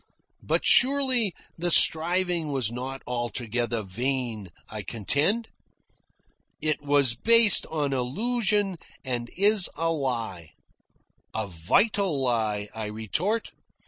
[0.41, 5.49] "But surely the striving was not altogether vain," I contend.
[6.59, 10.53] "It was based on illusion and is a lie."
[11.35, 13.51] "A vital lie," I retort.